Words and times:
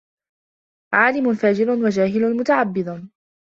عَالِمٌ 0.93 1.33
فَاجِرٌ 1.33 1.69
وَجَاهِلٌ 1.69 2.35
مُتَعَبِّدٌ 2.37 3.07